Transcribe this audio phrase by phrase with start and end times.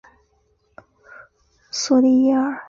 [1.69, 2.59] 索利耶尔。